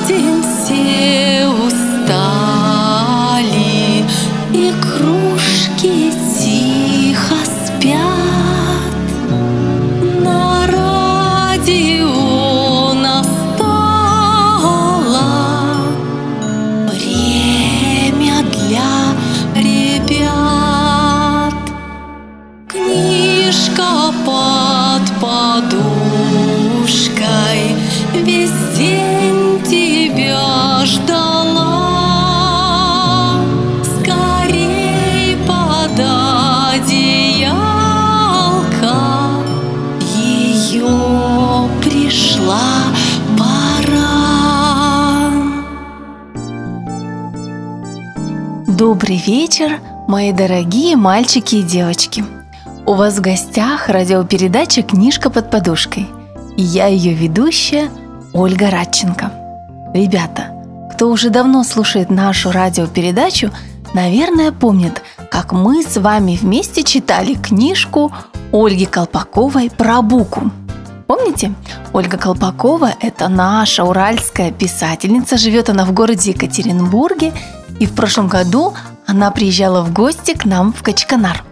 fighting 0.00 0.57
Добрый 48.78 49.16
вечер, 49.16 49.80
мои 50.06 50.30
дорогие 50.30 50.94
мальчики 50.94 51.56
и 51.56 51.62
девочки. 51.64 52.24
У 52.86 52.94
вас 52.94 53.16
в 53.16 53.20
гостях 53.20 53.88
радиопередача 53.88 54.82
«Книжка 54.82 55.30
под 55.30 55.50
подушкой». 55.50 56.06
И 56.56 56.62
я 56.62 56.86
ее 56.86 57.12
ведущая 57.12 57.90
Ольга 58.32 58.70
Радченко. 58.70 59.32
Ребята, 59.92 60.54
кто 60.92 61.10
уже 61.10 61.30
давно 61.30 61.64
слушает 61.64 62.08
нашу 62.08 62.52
радиопередачу, 62.52 63.50
наверное, 63.94 64.52
помнит, 64.52 65.02
как 65.28 65.50
мы 65.50 65.82
с 65.82 65.96
вами 65.96 66.38
вместе 66.40 66.84
читали 66.84 67.34
книжку 67.34 68.12
Ольги 68.52 68.86
Колпаковой 68.86 69.70
про 69.70 70.02
Буку. 70.02 70.52
Помните? 71.08 71.54
Ольга 71.94 72.18
Колпакова– 72.18 72.92
это 73.00 73.28
наша 73.28 73.82
уральская 73.82 74.52
писательница. 74.52 75.38
Живет 75.38 75.70
она 75.70 75.86
в 75.86 75.92
городе 75.92 76.32
Екатеринбурге. 76.32 77.32
И 77.80 77.86
в 77.86 77.94
прошлом 77.94 78.28
году 78.28 78.74
она 79.06 79.30
приезжала 79.30 79.82
в 79.82 79.90
гости 79.90 80.36
к 80.36 80.44
нам 80.44 80.70
в 80.70 80.82
Качканар. 80.82 81.42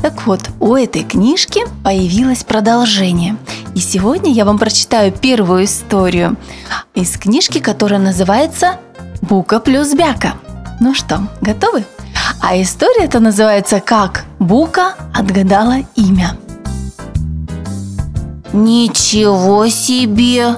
Так 0.00 0.26
вот, 0.26 0.40
у 0.58 0.74
этой 0.74 1.02
книжки 1.02 1.64
появилось 1.84 2.44
продолжение. 2.44 3.36
И 3.74 3.80
сегодня 3.80 4.32
я 4.32 4.46
вам 4.46 4.58
прочитаю 4.58 5.12
первую 5.12 5.66
историю 5.66 6.38
из 6.94 7.18
книжки, 7.18 7.58
которая 7.58 8.00
называется 8.00 8.76
«Бука 9.20 9.60
плюс 9.60 9.92
Бяка». 9.92 10.32
Ну 10.80 10.94
что, 10.94 11.28
готовы? 11.42 11.84
А 12.40 12.58
история 12.58 13.04
это 13.04 13.20
называется 13.20 13.80
«Как 13.80 14.24
Бука 14.38 14.94
отгадала 15.12 15.78
имя». 15.94 16.38
Ничего 18.52 19.68
себе! 19.68 20.56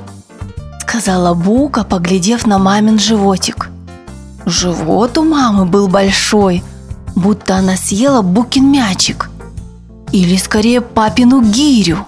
сказала 0.90 1.34
Бука, 1.34 1.84
поглядев 1.84 2.48
на 2.48 2.58
мамин 2.58 2.98
животик. 2.98 3.70
Живот 4.44 5.18
у 5.18 5.22
мамы 5.22 5.64
был 5.64 5.86
большой, 5.86 6.64
будто 7.14 7.54
она 7.54 7.76
съела 7.76 8.22
Букин 8.22 8.72
мячик. 8.72 9.30
Или 10.10 10.36
скорее 10.36 10.80
папину 10.80 11.42
гирю. 11.42 12.04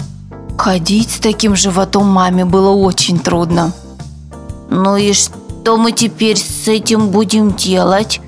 Ходить 0.59 1.11
с 1.11 1.21
таким 1.21 1.55
животом 1.55 2.09
маме 2.09 2.45
было 2.45 2.71
очень 2.71 3.21
трудно. 3.21 3.73
Ну 4.69 4.97
и 4.97 5.13
что 5.13 5.77
мы 5.77 5.93
теперь 5.93 6.37
с 6.37 6.67
этим 6.67 7.11
будем 7.11 7.53
делать? 7.53 8.21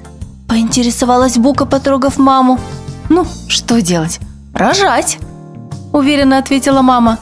Поинтересовалась 0.47 1.37
Бука, 1.37 1.67
потрогав 1.67 2.17
маму. 2.17 2.61
Ну, 3.09 3.27
что 3.49 3.83
делать? 3.83 4.21
Рожать, 4.53 5.19
уверенно 5.93 6.39
ответила 6.39 6.81
мама. 6.81 7.19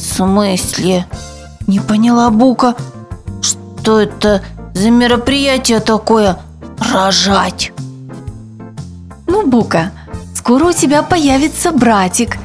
В 0.00 0.14
смысле? 0.16 1.06
Не 1.66 1.78
поняла 1.78 2.30
Бука. 2.30 2.74
Что 3.42 4.00
это 4.00 4.42
за 4.72 4.90
мероприятие 4.90 5.80
такое? 5.80 6.38
Рожать? 6.90 7.72
Ну, 9.26 9.46
Бука, 9.46 9.92
скоро 10.34 10.64
у 10.64 10.72
тебя 10.72 11.02
появится 11.02 11.70
братик. 11.70 12.38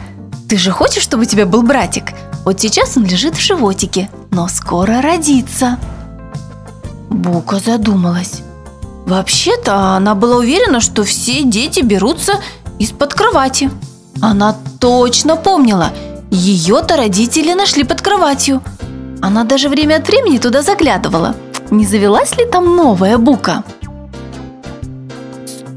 Ты 0.50 0.58
же 0.58 0.72
хочешь, 0.72 1.02
чтобы 1.02 1.24
у 1.24 1.26
тебя 1.26 1.46
был 1.46 1.64
братик? 1.64 2.12
Вот 2.44 2.60
сейчас 2.60 2.98
он 2.98 3.06
лежит 3.06 3.36
в 3.36 3.42
животике, 3.42 4.10
но 4.32 4.50
скоро 4.50 5.02
родится. 5.02 5.80
Бука 7.10 7.60
задумалась. 7.60 8.42
Вообще-то 9.06 9.96
она 9.96 10.14
была 10.14 10.38
уверена, 10.38 10.82
что 10.82 11.06
все 11.06 11.44
дети 11.44 11.80
берутся 11.80 12.34
из-под 12.80 13.14
кровати. 13.14 13.72
Она 14.22 14.56
точно 14.80 15.38
помнила, 15.38 15.94
ее-то 16.32 16.98
родители 16.98 17.54
нашли 17.54 17.84
под 17.84 18.02
кроватью. 18.02 18.62
Она 19.22 19.44
даже 19.44 19.70
время 19.70 19.98
от 19.98 20.08
времени 20.08 20.38
туда 20.38 20.62
заглядывала. 20.62 21.36
Не 21.72 21.86
завелась 21.86 22.38
ли 22.38 22.46
там 22.46 22.76
новая 22.76 23.18
бука? 23.18 23.64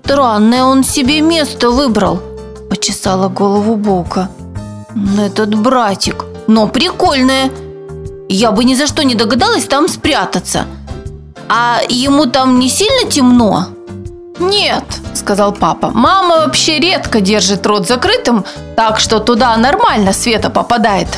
Странное 0.05 0.65
он 0.65 0.85
себе 0.85 1.21
место 1.21 1.71
выбрал, 1.71 2.23
почесала 2.71 3.29
голову 3.29 3.77
Бука. 3.77 4.31
Этот 5.19 5.55
братик, 5.55 6.25
но 6.47 6.67
прикольное. 6.67 7.51
Я 8.29 8.51
бы 8.53 8.65
ни 8.65 8.75
за 8.75 8.87
что 8.87 9.05
не 9.05 9.15
догадалась 9.15 9.67
там 9.67 9.87
спрятаться. 9.87 10.65
А 11.49 11.81
ему 11.91 12.25
там 12.25 12.59
не 12.59 12.71
сильно 12.71 13.11
темно? 13.11 13.67
Нет, 14.39 14.85
сказал 15.15 15.53
папа. 15.53 15.91
Мама 15.91 16.37
вообще 16.37 16.79
редко 16.79 17.21
держит 17.21 17.67
рот 17.67 17.87
закрытым, 17.87 18.45
так 18.77 19.01
что 19.01 19.19
туда 19.19 19.57
нормально 19.57 20.13
света 20.13 20.51
попадает. 20.51 21.09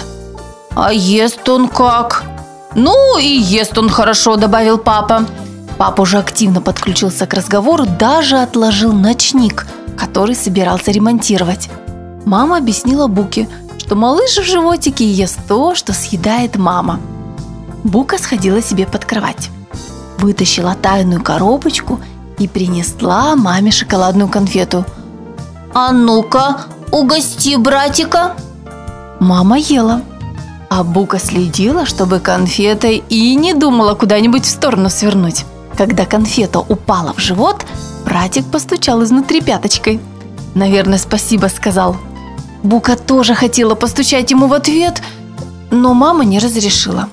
А 0.74 0.92
ест 0.92 1.48
он 1.48 1.68
как? 1.68 2.24
Ну 2.74 3.18
и 3.18 3.26
ест 3.26 3.76
он 3.76 3.88
хорошо, 3.88 4.36
добавил 4.36 4.78
папа. 4.78 5.26
Папа 5.76 6.02
уже 6.02 6.18
активно 6.18 6.60
подключился 6.60 7.26
к 7.26 7.34
разговору, 7.34 7.84
даже 7.86 8.38
отложил 8.38 8.92
ночник, 8.92 9.66
который 9.96 10.34
собирался 10.34 10.90
ремонтировать. 10.90 11.68
Мама 12.24 12.58
объяснила 12.58 13.06
Буке, 13.06 13.48
что 13.78 13.96
малыш 13.96 14.36
в 14.38 14.44
животике 14.44 15.04
ест 15.04 15.38
то, 15.48 15.74
что 15.74 15.92
съедает 15.92 16.56
мама. 16.56 17.00
Бука 17.82 18.18
сходила 18.18 18.62
себе 18.62 18.86
под 18.86 19.04
кровать, 19.04 19.48
вытащила 20.18 20.74
тайную 20.74 21.22
коробочку 21.22 21.98
и 22.40 22.48
принесла 22.48 23.36
маме 23.36 23.70
шоколадную 23.70 24.28
конфету. 24.28 24.84
А 25.72 25.92
ну-ка, 25.92 26.62
угости 26.90 27.56
братика. 27.56 28.34
Мама 29.20 29.58
ела, 29.58 30.02
а 30.70 30.82
Бука 30.82 31.18
следила, 31.18 31.84
чтобы 31.84 32.18
конфета 32.18 32.88
и 32.88 33.34
не 33.34 33.54
думала 33.54 33.94
куда-нибудь 33.94 34.46
в 34.46 34.50
сторону 34.50 34.88
свернуть. 34.88 35.44
Когда 35.76 36.06
конфета 36.06 36.60
упала 36.60 37.12
в 37.12 37.18
живот, 37.18 37.66
братик 38.04 38.46
постучал 38.46 39.04
изнутри 39.04 39.42
пяточкой. 39.42 40.00
Наверное, 40.54 40.98
спасибо 40.98 41.46
сказал. 41.46 41.96
Бука 42.62 42.96
тоже 42.96 43.34
хотела 43.34 43.74
постучать 43.74 44.30
ему 44.30 44.46
в 44.46 44.54
ответ, 44.54 45.02
но 45.70 45.92
мама 45.92 46.24
не 46.24 46.38
разрешила. 46.38 47.08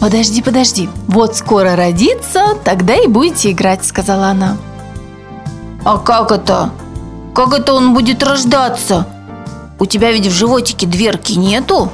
«Подожди, 0.00 0.42
подожди, 0.42 0.88
вот 1.08 1.36
скоро 1.36 1.74
родится, 1.76 2.56
тогда 2.64 2.94
и 2.96 3.06
будете 3.06 3.50
играть»,— 3.50 3.84
сказала 3.86 4.28
она. 4.28 4.56
А 5.84 5.96
как 5.96 6.32
это? 6.32 6.70
Как 7.34 7.54
это 7.54 7.72
он 7.72 7.94
будет 7.94 8.22
рождаться? 8.22 9.06
У 9.78 9.86
тебя 9.86 10.10
ведь 10.12 10.26
в 10.26 10.32
животике 10.32 10.86
дверки 10.86 11.32
нету? 11.32 11.90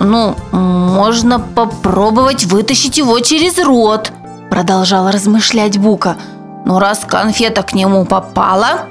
Ну, 0.00 0.34
можно 0.50 1.38
попробовать 1.38 2.46
вытащить 2.46 2.98
его 2.98 3.20
через 3.20 3.58
рот, 3.62 4.10
продолжала 4.50 5.12
размышлять 5.12 5.78
Бука. 5.78 6.16
Но 6.64 6.78
раз 6.78 7.04
конфета 7.06 7.62
к 7.62 7.74
нему 7.74 8.04
попала, 8.04 8.86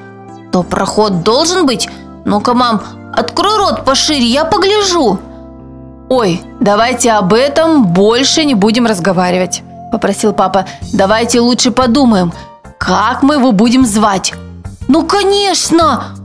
то 0.51 0.63
проход 0.63 1.23
должен 1.23 1.65
быть. 1.65 1.89
Ну-ка, 2.25 2.53
мам, 2.53 2.81
открой 3.13 3.57
рот 3.57 3.83
пошире, 3.83 4.25
я 4.25 4.45
погляжу. 4.45 5.19
«Ой, 6.09 6.41
давайте 6.59 7.11
об 7.11 7.33
этом 7.33 7.85
больше 7.85 8.43
не 8.43 8.55
будем 8.55 8.85
разговаривать»,– 8.85 9.63
попросил 9.91 10.33
папа. 10.33 10.65
«Давайте 10.93 11.39
лучше 11.39 11.71
подумаем, 11.71 12.33
как 12.77 13.23
мы 13.23 13.35
его 13.35 13.51
будем 13.51 13.85
звать?» 13.85 14.33
Ну, 14.89 15.05
конечно! 15.05 16.15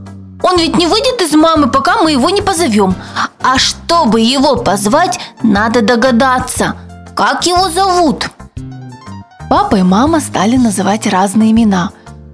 Он 0.42 0.58
ведь 0.58 0.76
не 0.78 0.86
выйдет 0.86 1.20
из 1.20 1.34
мамы, 1.34 1.70
пока 1.70 1.98
мы 1.98 2.12
его 2.12 2.30
не 2.30 2.40
позовем. 2.40 2.94
А 3.42 3.58
чтобы 3.58 4.22
его 4.22 4.56
позвать, 4.56 5.20
надо 5.42 5.82
догадаться, 5.82 6.74
как 7.14 7.46
его 7.46 7.68
зовут. 7.68 8.30
Папа 9.50 9.76
и 9.76 9.82
мама 9.82 10.20
стали 10.20 10.56
называть 10.56 11.06
разные 11.06 11.50
имена, 11.50 11.90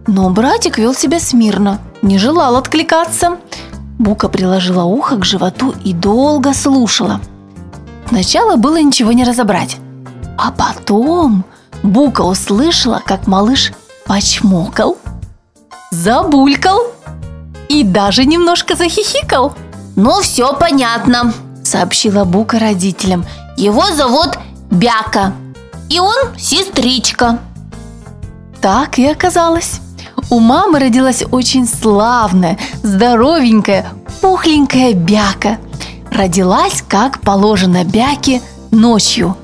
но 0.06 0.31
братик 0.31 0.79
вел 0.79 0.94
себя 0.94 1.19
смирно, 1.19 1.79
не 2.00 2.17
желал 2.17 2.56
откликаться. 2.56 3.38
Бука 3.99 4.29
приложила 4.29 4.85
ухо 4.85 5.17
к 5.17 5.25
животу 5.25 5.75
и 5.85 5.93
долго 5.93 6.55
слушала. 6.55 7.20
Сначала 8.11 8.57
было 8.57 8.83
ничего 8.83 9.12
не 9.12 9.23
разобрать. 9.23 9.77
А 10.37 10.51
потом 10.51 11.45
Бука 11.85 12.23
услышала, 12.23 13.01
как 13.07 13.29
малыш 13.29 13.73
почмокал, 14.05 14.99
забулькал 15.93 16.81
и 17.69 17.85
даже 17.85 18.25
немножко 18.25 18.75
захихикал. 18.75 19.55
Ну, 19.95 20.21
все 20.23 20.53
понятно, 20.55 21.33
сообщила 21.62 22.25
Бука 22.25 22.59
родителям. 22.59 23.25
Его 23.57 23.87
зовут 23.93 24.41
Бяка, 24.73 25.33
и 25.89 26.01
он 26.01 26.37
сестричка. 26.37 27.39
Так 28.61 28.99
и 28.99 29.07
оказалось. 29.07 29.81
У 30.31 30.41
мамы 30.41 30.81
родилась 30.81 31.23
очень 31.31 31.69
славная, 31.69 32.59
здоровенькая, 32.83 33.87
пухленькая 34.21 34.95
бяка. 34.95 35.59
Родилась, 36.12 36.85
как 36.87 37.21
положено 37.21 37.85
бяке, 37.85 38.43
ночью, 38.71 39.37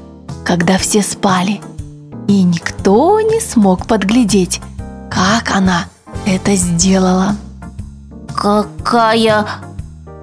когда 0.45 0.79
все 0.79 1.03
спали. 1.03 1.61
И 2.29 2.43
никто 2.43 3.21
не 3.21 3.41
смог 3.41 3.87
подглядеть, 3.87 4.61
как 5.11 5.51
она 5.55 5.87
это 6.27 6.57
сделала. 6.57 7.37
Какая 8.35 9.47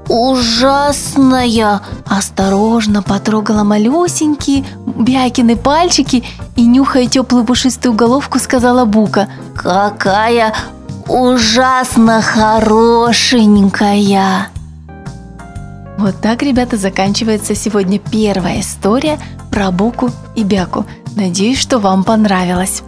ужасная! 0.09 1.81
Осторожно 2.05 3.01
потрогала 3.01 3.63
малюсенькие 3.63 4.65
Бякины 4.85 5.55
пальчики 5.55 6.25
и, 6.55 6.65
нюхая 6.65 7.07
теплую 7.07 7.45
пушистую 7.45 7.93
головку, 7.93 8.37
сказала 8.37 8.83
Бука. 8.85 9.27
Какая 9.55 10.53
ужасно 11.07 12.21
хорошенькая! 12.21 14.49
Вот 16.03 16.19
так, 16.19 16.43
ребята, 16.43 16.75
заканчивается 16.75 17.55
сегодня 17.55 17.97
первая 17.97 18.59
история 18.59 19.17
про 19.49 19.71
Буку 19.71 20.11
и 20.35 20.43
Бяку. 20.43 20.85
Надеюсь, 21.15 21.57
что 21.57 21.79
вам 21.79 22.03
понравилось. 22.03 22.83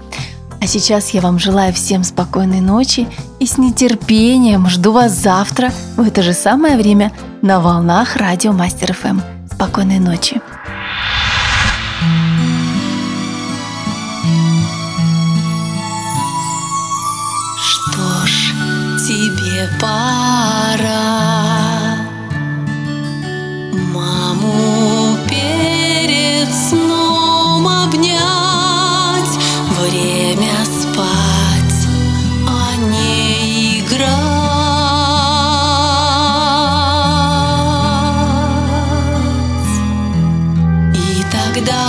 А 0.60 0.68
сейчас 0.68 1.12
я 1.12 1.22
вам 1.22 1.40
желаю 1.40 1.74
всем 1.74 2.04
спокойной 2.04 2.60
ночи 2.60 3.08
и 3.40 3.46
с 3.46 3.58
нетерпением 3.58 4.68
жду 4.68 4.92
вас 4.92 5.14
завтра 5.14 5.72
в 5.96 6.06
это 6.06 6.24
же 6.24 6.34
самое 6.34 6.76
время 6.76 7.14
на 7.42 7.62
волнах 7.62 8.18
Радио 8.18 8.52
Мастер 8.52 8.92
ФМ. 8.92 9.22
Спокойной 9.50 10.00
ночи! 10.00 10.42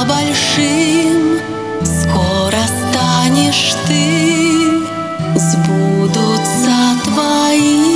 большим 0.05 1.39
Скоро 1.85 2.59
станешь 2.67 3.75
ты, 3.87 4.83
сбудутся 5.35 6.77
твои 7.05 7.96